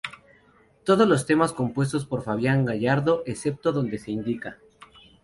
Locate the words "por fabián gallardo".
2.07-3.21